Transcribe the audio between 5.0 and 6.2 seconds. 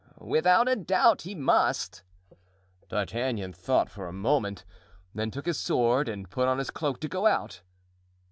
then took his sword